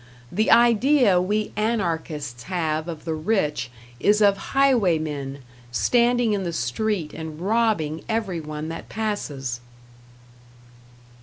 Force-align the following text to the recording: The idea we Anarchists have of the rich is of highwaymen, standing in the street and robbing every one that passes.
The 0.31 0.49
idea 0.49 1.21
we 1.21 1.51
Anarchists 1.55 2.45
have 2.45 2.87
of 2.87 3.05
the 3.05 3.13
rich 3.13 3.69
is 3.99 4.19
of 4.19 4.35
highwaymen, 4.57 5.43
standing 5.71 6.33
in 6.33 6.43
the 6.43 6.53
street 6.53 7.13
and 7.13 7.39
robbing 7.39 8.03
every 8.09 8.39
one 8.41 8.67
that 8.69 8.89
passes. 8.89 9.59